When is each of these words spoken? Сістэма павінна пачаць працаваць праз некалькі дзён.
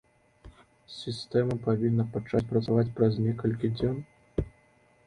Сістэма 0.93 1.57
павінна 1.67 2.07
пачаць 2.17 2.43
працаваць 2.55 2.87
праз 2.97 3.13
некалькі 3.29 3.73
дзён. 3.77 4.03